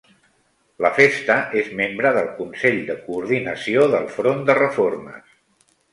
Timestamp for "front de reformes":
4.19-5.41